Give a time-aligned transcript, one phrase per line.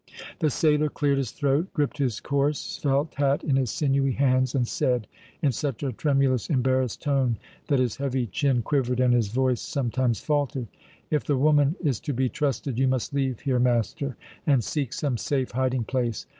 [0.39, 4.67] The sailor cleared his throat, gripped his coarse felt hat in his sinewy hands, and
[4.67, 5.05] said,
[5.43, 10.19] in such a tremulous, embarrassed tone that his heavy chin quivered and his voice sometimes
[10.19, 10.69] faltered:
[11.11, 14.17] "If the woman is to be trusted, you must leave here, master,
[14.47, 16.25] and seek some safe hiding place.